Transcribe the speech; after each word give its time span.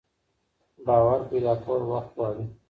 باور 0.85 1.19
پيدا 1.29 1.53
کول 1.63 1.81
وخت 1.91 2.09
غواړي. 2.17 2.45